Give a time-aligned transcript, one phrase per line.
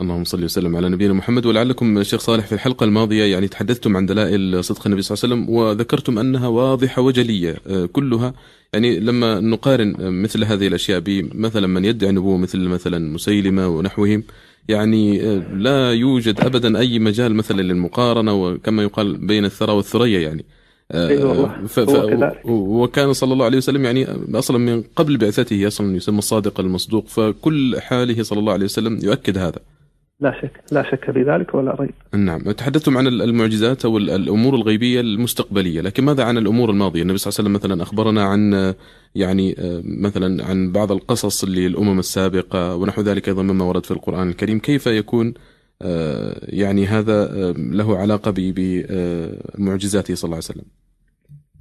[0.00, 4.06] اللهم صل وسلم على نبينا محمد ولعلكم شيخ صالح في الحلقة الماضية يعني تحدثتم عن
[4.06, 8.34] دلائل صدق النبي صلى الله عليه وسلم وذكرتم أنها واضحة وجلية آه، كلها
[8.72, 14.22] يعني لما نقارن مثل هذه الأشياء بمثلا من يدعي النبوة مثل مثلا مسيلمة ونحوهم
[14.68, 20.44] يعني آه، لا يوجد أبدا أي مجال مثلا للمقارنة وكما يقال بين الثرى والثريا يعني.
[20.92, 21.80] آه، أيوة ف...
[21.80, 22.16] ف...
[22.46, 27.80] وكان صلى الله عليه وسلم يعني أصلا من قبل بعثته أصلا يسمى الصادق المصدوق فكل
[27.80, 29.73] حاله صلى الله عليه وسلم يؤكد هذا.
[30.20, 31.94] لا شك لا شك في ذلك ولا ريب.
[32.14, 37.30] نعم تحدثتم عن المعجزات أو الأمور الغيبية المستقبلية لكن ماذا عن الأمور الماضية؟ النبي صلى
[37.30, 38.74] الله عليه وسلم مثلا أخبرنا عن
[39.14, 39.54] يعني
[39.84, 44.58] مثلا عن بعض القصص للأمم السابقة ونحو ذلك أيضا مما ورد في القرآن الكريم.
[44.58, 45.34] كيف يكون
[45.82, 50.64] آه، يعني هذا آه، له علاقة بمعجزاته صلى الله عليه وسلم؟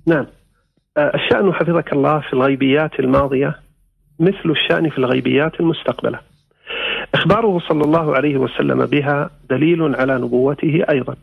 [0.08, 0.28] نعم.
[0.98, 3.60] آه، الشأن حفظك الله في الغيبيات الماضية
[4.20, 6.20] مثل الشأن في الغيبيات المستقبلة.
[7.14, 11.16] إخباره صلى الله عليه وسلم بها دليل على نبوته أيضا.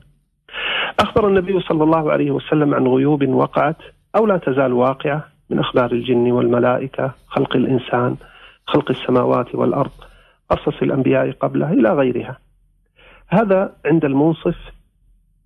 [1.00, 3.76] أخبر النبي صلى الله عليه وسلم عن غيوب وقعت
[4.16, 8.16] أو لا تزال واقعة من أخبار الجن والملائكة خلق الإنسان
[8.66, 9.90] خلق السماوات والأرض
[10.50, 12.38] قصص الأنبياء قبله إلى غيرها.
[13.28, 14.56] هذا عند المنصف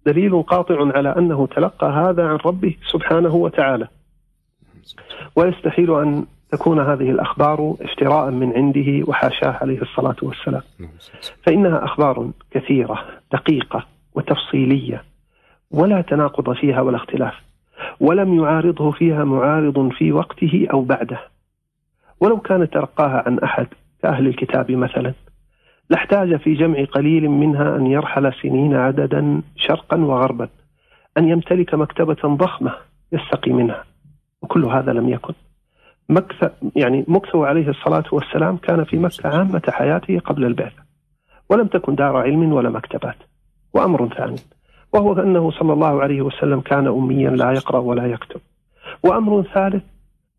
[0.06, 3.88] دليل قاطع على أنه تلقى هذا عن ربه سبحانه وتعالى.
[5.36, 6.26] ويستحيل أن
[6.56, 10.62] تكون هذه الأخبار افتراء من عنده وحاشاه عليه الصلاة والسلام.
[11.42, 15.04] فإنها أخبار كثيرة دقيقة وتفصيلية
[15.70, 17.34] ولا تناقض فيها ولا اختلاف
[18.00, 21.20] ولم يعارضه فيها معارض في وقته أو بعده.
[22.20, 23.66] ولو كان تلقاها عن أحد
[24.02, 25.12] كأهل الكتاب مثلا
[25.90, 30.48] لاحتاج في جمع قليل منها أن يرحل سنين عددا شرقا وغربا
[31.18, 32.74] أن يمتلك مكتبة ضخمة
[33.12, 33.84] يستقي منها
[34.42, 35.34] وكل هذا لم يكن.
[36.08, 40.84] مكث يعني مكثه عليه الصلاة والسلام كان في مكة عامة حياته قبل البعثة
[41.50, 43.16] ولم تكن دار علم ولا مكتبات
[43.74, 44.36] وأمر ثاني
[44.92, 48.40] وهو أنه صلى الله عليه وسلم كان أميا لا يقرأ ولا يكتب
[49.02, 49.82] وأمر ثالث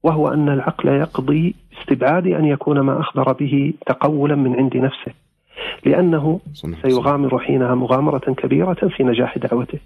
[0.03, 5.11] وهو أن العقل يقضي استبعاد أن يكون ما أخبر به تقولا من عند نفسه
[5.85, 6.39] لأنه
[6.81, 9.79] سيغامر حينها مغامرة كبيرة في نجاح دعوته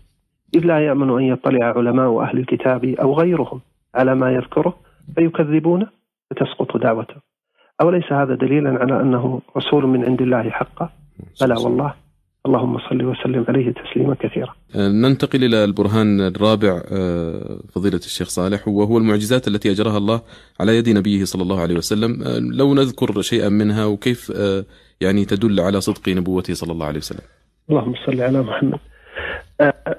[0.56, 3.62] إذ لا يأمن أن يطلع علماء أهل الكتاب أو غيرهم
[3.96, 4.74] على ما يذكره
[5.16, 5.88] فيكذبونه
[6.30, 7.16] فتسقط دعوته.
[7.82, 10.90] أوليس هذا دليلا على أنه رسول من عند الله حقا؟
[11.42, 11.94] بلى والله.
[12.46, 14.54] اللهم صل وسلم عليه تسليما كثيرا.
[14.76, 20.22] أه، ننتقل إلى البرهان الرابع أه، فضيلة الشيخ صالح وهو المعجزات التي أجراها الله
[20.60, 22.24] على يد نبيه صلى الله عليه وسلم.
[22.24, 24.32] أه، لو نذكر شيئا منها وكيف
[25.02, 27.26] يعني تدل على صدق نبوته صلى الله عليه وسلم؟
[27.70, 28.80] اللهم صل على محمد.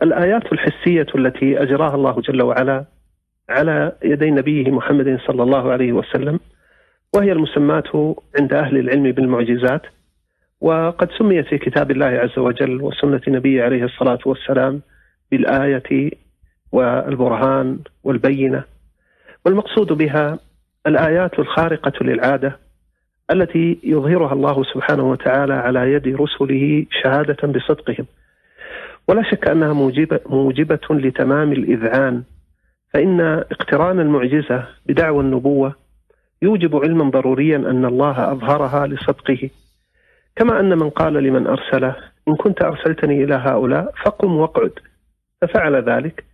[0.02, 2.84] الآيات الحسية التي أجراها الله جل وعلا
[3.50, 6.40] على يدي نبيه محمد صلى الله عليه وسلم
[7.14, 9.82] وهي المسماة عند أهل العلم بالمعجزات
[10.60, 14.80] وقد سميت في كتاب الله عز وجل وسنة نبيه عليه الصلاة والسلام
[15.30, 16.10] بالآية
[16.72, 18.64] والبرهان والبينة
[19.46, 20.38] والمقصود بها
[20.86, 22.58] الآيات الخارقة للعادة
[23.30, 28.06] التي يظهرها الله سبحانه وتعالى على يد رسله شهادة بصدقهم.
[29.08, 32.22] ولا شك أنها موجبة, موجبة لتمام الإذعان
[32.92, 35.74] فإن اقتران المعجزة بدعوى النبوة
[36.42, 39.50] يوجب علما ضروريا أن الله أظهرها لصدقه.
[40.36, 41.96] كما أن من قال لمن أرسله
[42.28, 44.72] إن كنت أرسلتني إلى هؤلاء فقم واقعد
[45.42, 46.24] ففعل ذلك.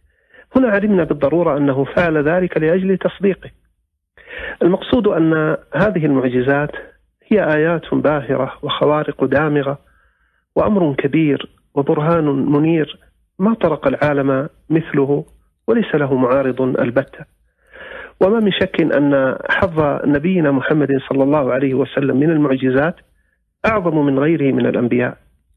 [0.56, 3.50] هنا علمنا بالضرورة أنه فعل ذلك لأجل تصديقه.
[4.62, 6.70] المقصود أن هذه المعجزات
[7.28, 9.78] هي آيات باهرة وخوارق دامغة
[10.56, 12.98] وأمر كبير وبرهان منير
[13.38, 15.24] ما طرق العالم مثله
[15.68, 17.24] وليس له معارض البتة.
[18.20, 22.96] وما من شك أن حظ نبينا محمد صلى الله عليه وسلم من المعجزات
[23.66, 25.16] أعظم من غيره من الأنبياء.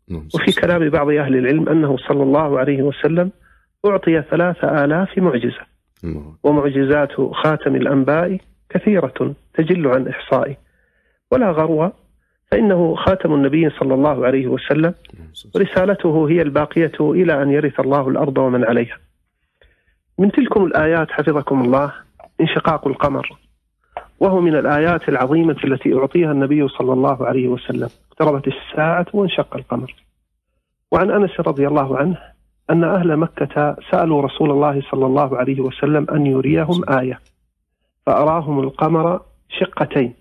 [0.10, 3.32] نعم، وفي كلام بعض أهل العلم أنه صلى الله عليه وسلم
[3.86, 5.62] أعطي ثلاثة آلاف معجزة.
[6.04, 6.38] نعم.
[6.44, 8.38] ومعجزات خاتم الأنباء
[8.70, 10.56] كثيرة تجل عن إحصائه.
[11.32, 11.92] ولا غرو
[12.52, 14.94] فإنه خاتم النبي صلى الله عليه وسلم.
[15.56, 18.98] ورسالته هي الباقية إلى أن يرث الله الأرض ومن عليها.
[20.20, 21.94] من تلكم الآيات حفظكم الله
[22.42, 23.30] انشقاق القمر
[24.20, 29.96] وهو من الآيات العظيمة التي أعطيها النبي صلى الله عليه وسلم اقتربت الساعة وانشق القمر.
[30.92, 32.18] وعن أنس رضي الله عنه
[32.70, 37.20] أن أهل مكة سألوا رسول الله صلى الله عليه وسلم أن يريهم آية
[38.06, 40.14] فأراهم القمر شقتين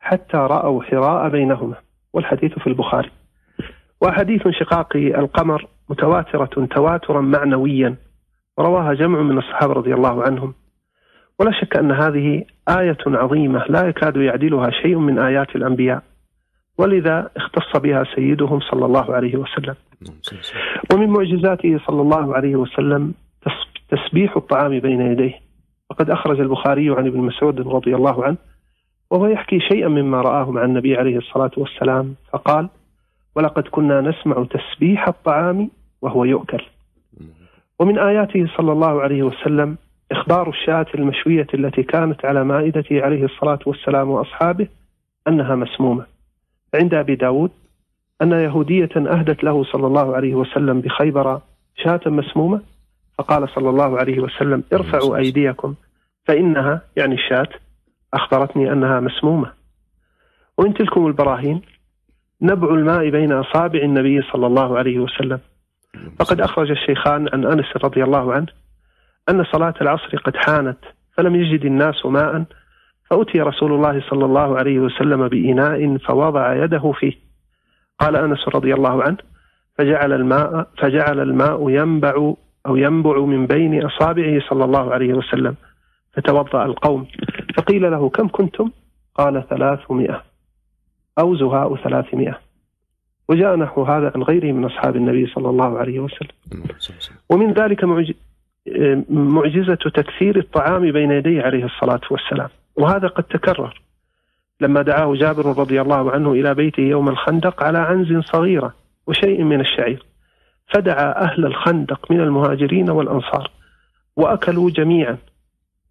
[0.00, 1.76] حتى رأوا حراء بينهما
[2.12, 3.10] والحديث في البخاري.
[4.00, 7.96] وأحاديث انشقاق القمر متواترة تواترا معنويا.
[8.58, 10.54] رواها جمع من الصحابة رضي الله عنهم.
[11.38, 16.02] ولا شك أن هذه آية عظيمة لا يكاد يعدلها شيء من آيات الأنبياء
[16.78, 19.74] ولذا اختص بها سيدهم صلى الله عليه وسلم.
[20.02, 20.16] نعم،
[20.92, 23.14] ومن معجزاته صلى الله عليه وسلم
[23.90, 25.34] تسبيح الطعام بين يديه.
[25.90, 28.36] وقد أخرج البخاري عن ابن مسعود رضي الله عنه
[29.10, 32.68] وهو يحكي شيئا مما رآه مع النبي عليه الصلاة والسلام فقال
[33.36, 35.70] ولقد كنا نسمع تسبيح الطعام
[36.02, 36.62] وهو يؤكل.
[37.78, 39.76] ومن آياته صلى الله عليه وسلم
[40.12, 44.68] إخبار الشاة المشوية التي كانت على مائدته عليه الصلاة والسلام وأصحابه
[45.28, 46.06] أنها مسمومة.
[46.74, 47.50] عند أبي داود
[48.22, 51.40] أن يهودية أهدت له صلى الله عليه وسلم بخيبر
[51.76, 52.60] شاة مسمومة
[53.18, 55.74] فقال صلى الله عليه وسلم ارفعوا أيديكم.
[56.24, 57.48] فإنها يعني الشاة
[58.14, 59.52] أخبرتني أنها مسمومة.
[60.58, 61.62] ومن تلكم البراهين
[62.42, 65.38] نبع الماء بين أصابع النبي صلى الله عليه وسلم.
[66.18, 68.46] فقد أخرج الشيخان عن أنس رضي الله عنه
[69.28, 70.78] أن صلاة العصر قد حانت
[71.16, 72.44] فلم يجد الناس ماء
[73.10, 77.12] فأتي رسول الله صلى الله عليه وسلم بإناء فوضع يده فيه.
[77.98, 79.16] قال أنس رضي الله عنه
[79.78, 82.34] فجعل الماء فجعل الماء ينبع
[82.66, 85.56] أو ينبع من بين أصابعه صلى الله عليه وسلم
[86.12, 87.06] فتوضأ القوم
[87.56, 88.70] فقيل له كم كنتم؟
[89.14, 90.22] قال ثلاثمائة.
[91.18, 92.38] أو زهاء ثلاثمائة.
[93.32, 96.36] وجاء نحو هذا عن غيره من أصحاب النبي صلى الله عليه وسلم.
[97.30, 97.84] ومن ذلك
[99.08, 102.48] معجزة تكثير الطعام بين يديه عليه الصلاة والسلام.
[102.76, 103.80] وهذا قد تكرر
[104.60, 108.74] لما دعاه جابر رضي الله عنه إلى بيته يوم الخندق على عنز صغيرة
[109.06, 110.02] وشيء من الشعير.
[110.74, 113.50] فدعا أهل الخندق من المهاجرين والأنصار
[114.16, 115.16] وأكلوا جميعا.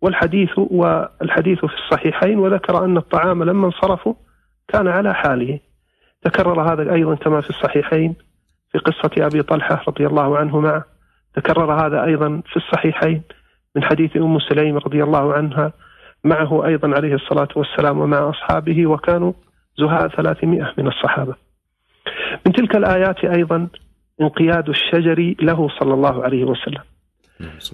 [0.02, 4.14] والحديث والحديث في الصحيحين وذكر أن الطعام لما انصرفوا
[4.68, 5.60] كان على حاله.
[6.21, 8.15] تكرر هذا أيضا كما في الصحيحين
[8.71, 10.85] في قصة أبي طلحة رضي الله عنه معه
[11.35, 13.21] تكرر هذا أيضا في الصحيحين
[13.75, 15.73] من حديث أم سليم رضي الله عنها.
[16.23, 19.33] معه أيضا عليه الصلاة والسلام ومع أصحابه وكانوا
[19.77, 21.35] زهاء ثلاثمائة من الصحابة.
[22.45, 23.68] من تلك الآيات أيضا
[24.21, 26.81] انقياد الشجر له صلى الله عليه وسلم.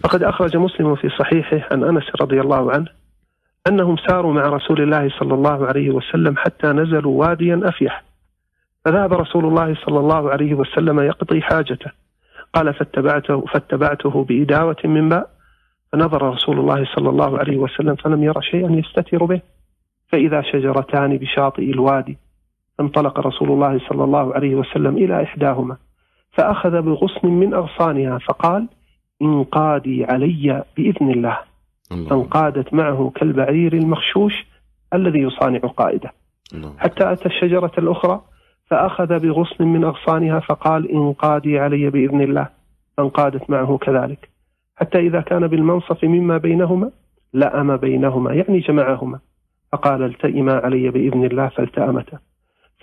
[0.04, 2.88] فقد أخرج مسلم في صحيحه عن أنس رضي الله عنه
[3.68, 8.04] أنهم ساروا مع رسول الله صلى الله عليه وسلم حتى نزلوا واديا أفيح.
[8.88, 11.92] فذهب رسول الله صلى الله عليه وسلم يقضي حاجته.
[12.54, 15.30] قال فاتبعته فاتبعته بإداوة من ماء.
[15.92, 19.42] فنظر رسول الله صلى الله عليه وسلم فلم يرى شيئا يستتر به.
[20.08, 22.18] فإذا شجرتان بشاطئ الوادي
[22.78, 25.78] فانطلق رسول الله صلى الله عليه وسلم إلى إحداهما
[26.32, 28.68] فأخذ بغصن من أغصانها فقال
[29.22, 31.38] انقادي علي بإذن الله.
[32.10, 34.46] فانقادت معه كالبعير المخشوش
[34.94, 36.12] الذي يصانع قائده.
[36.78, 38.22] حتى أتى الشجرة الأخرى
[38.70, 42.50] فأخذ بغصن من أغصانها فقال انقادي علي بإذن الله
[42.98, 44.30] فانقادت معه كذلك.
[44.76, 46.92] حتى إذا كان بالمنصف مما بينهما
[47.34, 49.20] لأم بينهما يعني جمعهما
[49.72, 52.20] فقال التئما علي بإذن الله فالتأمتا.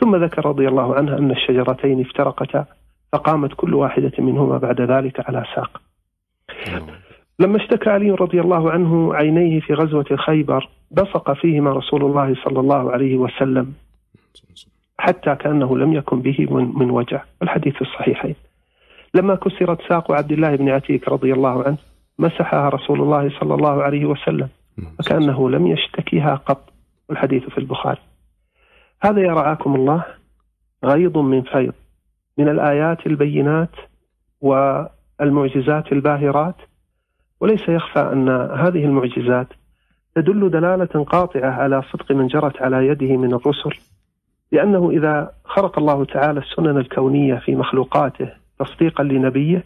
[0.01, 2.65] ثم ذكر رضي الله عنها أن الشجرتين افترقتا
[3.13, 5.83] فقامت كل واحدة منهما بعد ذلك على ساق.
[7.39, 12.61] لما اشتكى علي رضي الله عنه عينيه في غزوة خيبر بصق فيهما رسول الله صلى
[12.61, 13.73] الله عليه وسلم.
[14.99, 18.35] حتى كأنه لم يكن به من وجع الحديث في الصحيحين.
[19.15, 21.77] لما كسرت ساق عبد الله بن عتيك رضي الله عنه
[22.19, 24.49] مسحها رسول الله صلى الله عليه وسلم
[25.01, 26.71] وكأنه لم يشتكيها قط.
[27.09, 28.01] والحديث في البخاري.
[29.03, 30.05] هذا يا رعاكم الله
[30.85, 31.73] غيض من فيض
[32.39, 33.71] من الآيات البينات
[34.41, 36.55] والمعجزات الباهرات.
[37.41, 39.49] وليس يخفى أن هذه المعجزات
[40.15, 43.71] تدل دلالة قاطعة على صدق من جرت على يده من الرسل.
[44.53, 49.65] لأنه إذا خرق الله تعالى السنن الكونية في مخلوقاته تصديقا لنبيه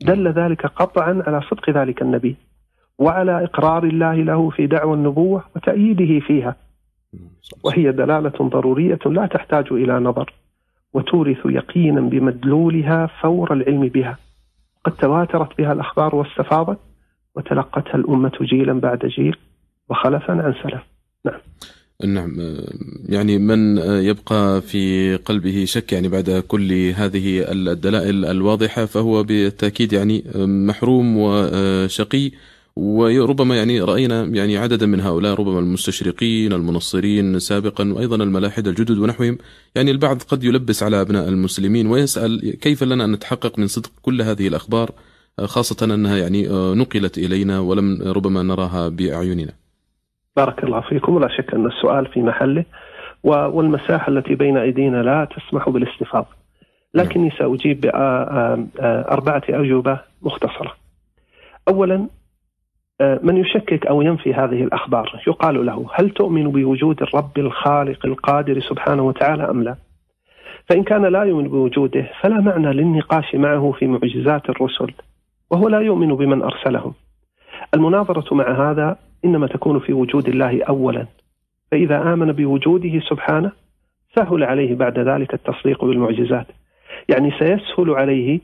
[0.00, 2.36] دل ذلك قطعا على صدق ذلك النبي
[2.98, 6.56] وعلى إقرار الله له في دعوى النبوة وتأييده فيها.
[7.64, 10.32] وهي دلالة ضرورية لا تحتاج إلى نظر
[10.92, 14.18] وتورث يقينا بمدلولها فور العلم بها.
[14.84, 16.78] قد تواترت بها الأخبار واستفاضت
[17.34, 19.36] وتلقتها الأمة جيلا بعد جيل
[19.88, 20.82] وخلفا عن سلف.
[21.24, 21.40] نعم.
[22.04, 22.56] نعم
[23.08, 30.24] يعني من يبقى في قلبه شك يعني بعد كل هذه الدلائل الواضحة فهو بالتأكيد يعني
[30.36, 32.30] محروم وشقي
[32.76, 39.38] وربما يعني رأينا يعني عددا من هؤلاء ربما المستشرقين المنصرين سابقا وأيضا الملاحدة الجدد ونحوهم.
[39.74, 44.22] يعني البعض قد يلبس على أبناء المسلمين ويسأل كيف لنا أن نتحقق من صدق كل
[44.22, 44.90] هذه الأخبار
[45.44, 49.61] خاصة أنها يعني نقلت إلينا ولم ربما نراها بأعيننا.
[50.36, 51.14] بارك الله فيكم.
[51.14, 52.64] ولا شك أن السؤال في محله
[53.24, 56.42] والمساحة التي بين أيدينا لا تسمح بالاستفاضة.
[56.94, 57.38] لكني نعم.
[57.38, 60.72] سأجيب بأربعة أجوبة مختصرة.
[61.68, 62.08] أولا
[63.00, 69.02] من يشكك أو ينفي هذه الأخبار يقال له هل تؤمن بوجود الرب الخالق القادر سبحانه
[69.02, 69.76] وتعالى أم لا؟
[70.68, 74.92] فإن كان لا يؤمن بوجوده فلا معنى للنقاش معه في معجزات الرسل
[75.50, 76.94] وهو لا يؤمن بمن أرسلهم.
[77.74, 81.06] المناظرة مع هذا إنما تكون في وجود الله أولا.
[81.70, 83.52] فإذا آمن بوجوده سبحانه
[84.16, 86.46] سهل عليه بعد ذلك التصديق بالمعجزات.
[87.08, 88.40] يعني سيسهل عليه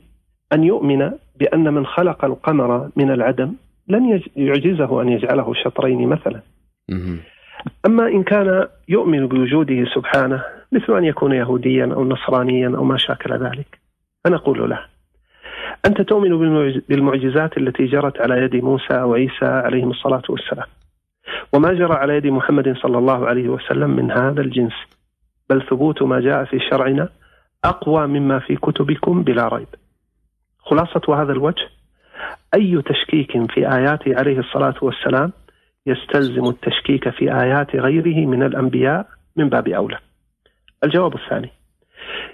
[0.53, 3.53] أن يؤمن بأن من خلق القمر من العدم
[3.87, 6.41] لن يعجزه أن يجعله شطرين مثلا.
[7.85, 13.33] أما إن كان يؤمن بوجوده سبحانه مثل أن يكون يهوديا أو نصرانيا أو ما شاكل
[13.33, 13.79] ذلك
[14.23, 14.79] فنقول له
[15.85, 16.37] أنت تؤمن
[16.89, 20.67] بالمعجزات التي جرت على يد موسى وعيسى عليهم الصلاة والسلام.
[21.53, 24.73] وما جرى على يد محمد صلى الله عليه وسلم من هذا الجنس.
[25.49, 27.09] بل ثبوت ما جاء في شرعنا
[27.65, 29.67] أقوى مما في كتبكم بلا ريب.
[30.59, 31.67] خلاصة هذا الوجه
[32.55, 35.31] أي تشكيك في آياته عليه الصلاة والسلام
[35.85, 39.97] يستلزم التشكيك في آيات غيره من الأنبياء من باب أولى.
[40.83, 41.49] الجواب الثاني.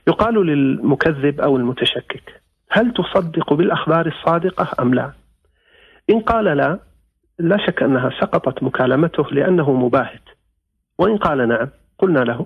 [0.08, 5.12] يقال للمكذب أو المتشكك هل تصدق بالأخبار الصادقة أم لا؟
[6.10, 6.79] إن قال لا
[7.39, 10.22] لا شك أنها سقطت مكالمته لأنه مباهت.
[10.98, 11.69] وإن قال نعم
[12.00, 12.45] قلنا له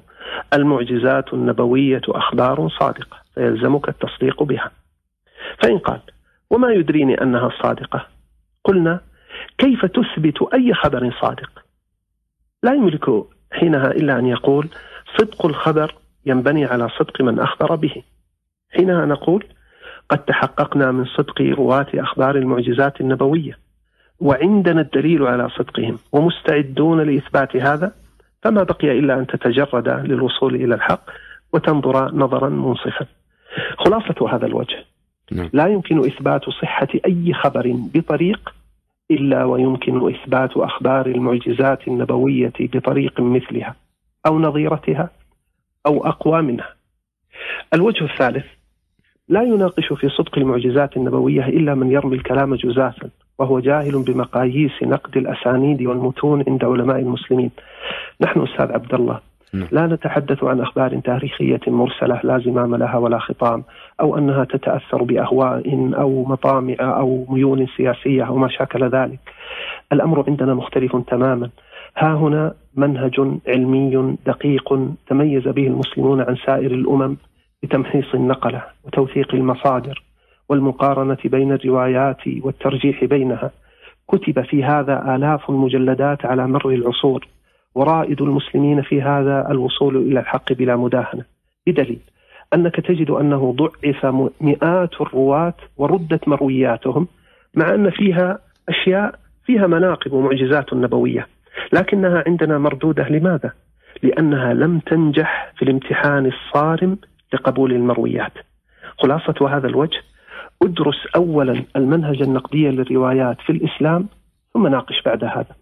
[0.54, 4.72] المعجزات النبوية أخبار صادقة فيلزمك التصديق بها.
[5.64, 6.00] فإن قال
[6.50, 8.08] وما يدريني أنها صادقة؟
[8.64, 9.02] قلنا
[9.58, 11.66] كيف تثبت أي خبر صادق؟
[12.64, 14.70] لا يملك حينها إلا أن يقول
[15.18, 15.96] صدق الخبر
[16.26, 18.04] ينبني على صدق من أخبر به.
[18.72, 19.46] حينها نقول
[20.10, 23.58] قد تحققنا من صدق رواة أخبار المعجزات النبوية.
[24.20, 27.92] وعندنا الدليل على صدقهم ومستعدون لإثبات هذا
[28.44, 31.02] فما بقي إلا أن تتجرد للوصول إلى الحق
[31.54, 33.06] وتنظر نظرا منصفا.
[33.78, 34.86] خلاصة هذا الوجه.
[35.32, 35.50] نعم.
[35.54, 38.54] لا يمكن إثبات صحة أي خبر بطريق
[39.12, 43.76] إلا ويمكن إثبات أخبار المعجزات النبوية بطريق مثلها
[44.26, 45.10] أو نظيرتها
[45.86, 46.74] أو أقوى منها
[47.74, 48.46] الوجه الثالث
[49.30, 53.10] لا يناقش في صدق المعجزات النبوية إلا من يرمي الكلام جزافا
[53.40, 57.52] وهو جاهل بمقاييس نقد الأسانيد والمتون عند علماء المسلمين.
[58.22, 59.20] نحن أستاذ عبد الله
[59.54, 59.68] نعم.
[59.72, 63.64] لا نتحدث عن أخبار تاريخية مرسلة لا زمام لها ولا خطام
[64.02, 69.20] أو أنها تتأثر بأهواء أو مطامع أو ميول سياسية أو ما شاكل ذلك.
[69.92, 71.50] الأمر عندنا مختلف تماما.
[71.98, 77.18] ها هنا منهج علمي دقيق تميز به المسلمون عن سائر الأمم.
[77.64, 80.04] بتمحيص النقلة وتوثيق المصادر
[80.50, 83.52] والمقارنة بين الروايات والترجيح بينها.
[84.08, 87.28] كتب في هذا آلاف المجلدات على مر العصور
[87.76, 91.24] ورائد المسلمين في هذا الوصول إلى الحق بلا مداهنة.
[91.68, 92.00] بدليل
[92.54, 94.06] أنك تجد أنه ضعف
[94.42, 97.08] مئات الرواة وردت مروياتهم
[97.56, 98.40] مع أن فيها
[98.70, 101.28] أشياء فيها مناقب ومعجزات نبوية.
[101.74, 103.10] لكنها عندنا مردودة.
[103.10, 103.52] لماذا؟
[104.04, 106.98] لأنها لم تنجح في الامتحان الصارم
[107.34, 108.34] لقبول المرويات.
[108.98, 110.02] خلاصة هذا الوجه
[110.64, 114.08] ادرس أولا المنهج النقدي للروايات في الإسلام
[114.54, 115.56] ثم ناقش بعد هذا.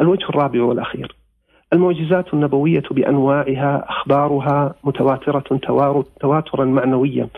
[0.00, 1.16] الوجه الرابع والأخير.
[1.72, 5.60] المعجزات النبوية بأنواعها أخبارها متواترة
[6.20, 7.28] تواترا معنويا.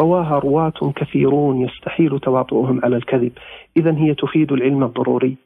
[0.00, 3.32] رواها رواة كثيرون يستحيل تواطؤهم على الكذب.
[3.76, 5.36] إذا هي تفيد العلم الضروري.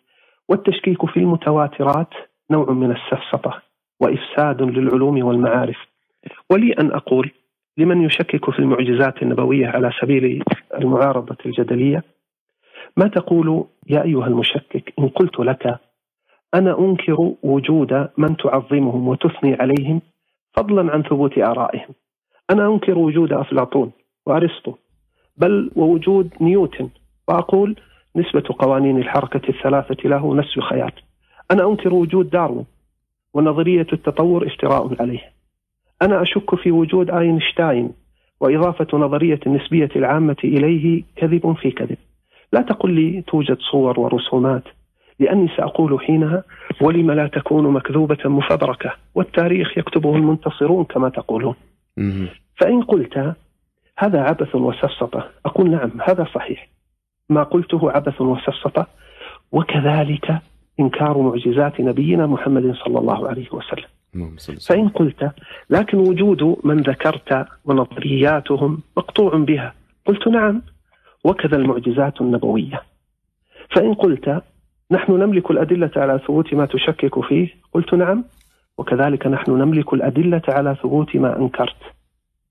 [0.48, 2.08] والتشكيك في المتواترات
[2.50, 3.62] نوع من السفسطة
[4.00, 5.76] وإفساد للعلوم والمعارف.
[6.50, 7.30] ولي أن أقول
[7.80, 10.44] لمن يشكك في المعجزات النبوية على سبيل
[10.74, 12.04] المعارضة الجدلية؟
[12.96, 15.80] ما تقول يا أيها المشكك إن قلت لك
[16.54, 20.02] أنا أنكر وجود من تعظمهم وتثني عليهم
[20.52, 21.94] فضلا عن ثبوت آرائهم.
[22.50, 23.92] أنا أنكر وجود أفلاطون
[24.26, 24.74] وأرسطو
[25.36, 26.88] بل ووجود نيوتن
[27.28, 27.76] وأقول
[28.16, 30.92] نسبة قوانين الحركة الثلاثة له نسج خيال
[31.50, 32.66] أنا أنكر وجود داروين
[33.34, 35.39] ونظرية التطور افتراء عليه.
[36.02, 37.92] أنا أشك في وجود أينشتاين
[38.40, 41.96] وإضافة نظرية النسبية العامة إليه كذب في كذب.
[42.52, 44.62] لا تقل لي توجد صور ورسومات
[45.18, 46.44] لأني سأقول حينها
[46.80, 51.54] ولم لا تكون مكذوبة مفبركة والتاريخ يكتبه المنتصرون كما تقولون.
[52.56, 53.34] فإن قلت
[53.98, 56.68] هذا عبث وسفسطة أقول نعم هذا صحيح.
[57.28, 58.86] ما قلته عبث وسفسطة
[59.52, 60.38] وكذلك
[60.80, 63.88] إنكار معجزات نبينا محمد صلى الله عليه وسلم.
[64.68, 65.32] فإن قلت
[65.70, 69.74] لكن وجود من ذكرت ونظرياتهم مقطوع بها.
[70.06, 70.62] قلت نعم
[71.24, 72.82] وكذا المعجزات النبوية.
[73.76, 74.42] فإن قلت
[74.90, 78.24] نحن نملك الأدلة على ثبوت ما تشكك فيه قلت نعم
[78.78, 81.76] وكذلك نحن نملك الأدلة على ثبوت ما أنكرت.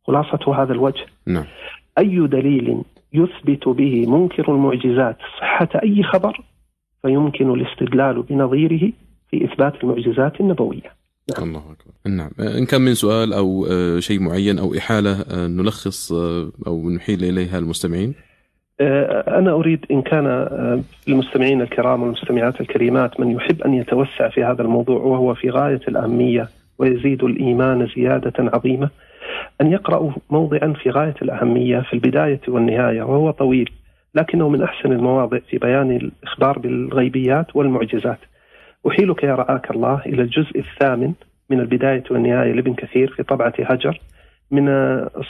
[0.07, 1.05] خلاصة هذا الوجه.
[1.27, 1.45] نعم.
[1.97, 2.83] أي دليل
[3.13, 6.41] يثبت به منكر المعجزات صحة أي خبر؟
[7.01, 8.91] فيمكن الاستدلال بنظيره
[9.29, 10.93] في إثبات المعجزات النبوية.
[11.38, 11.47] نعم.
[11.47, 11.88] الله أكبر.
[12.06, 12.29] نعم.
[12.39, 13.68] إن كان من سؤال أو
[14.00, 16.12] شيء معين أو إحالة نلخص
[16.68, 18.13] أو نحيل إليها المستمعين.
[19.27, 20.25] أنا أريد إن كان
[21.08, 26.50] المستمعين الكرام والمستمعات الكريمات من يحب أن يتوسع في هذا الموضوع وهو في غاية الأهمية
[26.77, 28.89] ويزيد الإيمان زيادة عظيمة
[29.62, 33.70] أن يقرأوا موضعا في غاية الأهمية في البداية والنهاية وهو طويل
[34.15, 38.20] لكنه من أحسن المواضع في بيان الإخبار بالغيبيات والمعجزات.
[38.88, 41.13] أحيلك يا رعاك الله إلى الجزء الثامن
[41.50, 44.01] من البداية والنهاية لابن كثير في طبعة هجر
[44.51, 44.65] من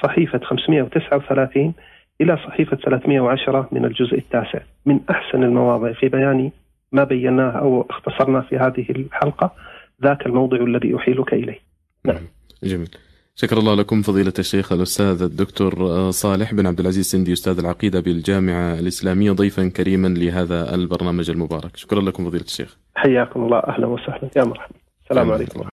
[0.03, 1.73] صحيفة 539
[2.21, 4.59] إلى صحيفة 310 من الجزء التاسع.
[4.85, 6.51] من أحسن المواضع في بيان
[6.91, 9.51] ما بيناه أو اختصرنا في هذه الحلقة
[10.03, 11.59] ذاك الموضع الذي أحيلك إليه.
[12.05, 12.21] نعم.
[12.63, 12.89] جميل.
[13.35, 15.71] شكر الله لكم فضيلة الشيخ الأستاذ الدكتور
[16.11, 21.77] صالح بن عبد العزيز سندي أستاذ العقيدة بالجامعة الإسلامية ضيفا كريما لهذا البرنامج المبارك.
[21.77, 22.77] شكرا لكم فضيلة الشيخ.
[22.95, 23.59] حياكم الله.
[23.59, 24.29] أهلا وسهلا.
[24.35, 24.75] يا مرحبا.
[25.03, 25.63] السلام عليكم.